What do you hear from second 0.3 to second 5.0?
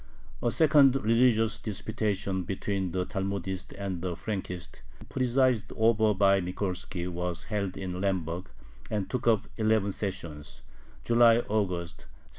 A second religious disputation between the Talmudists and the Frankists,